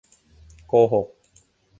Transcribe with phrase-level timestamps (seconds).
[0.67, 1.07] โกหก